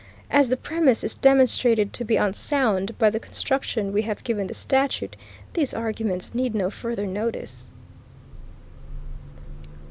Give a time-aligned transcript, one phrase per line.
[0.31, 4.55] As the premise is demonstrated to be unsound by the construction we have given the
[4.55, 5.15] statute,"
[5.53, 7.69] these arguments need no further notice.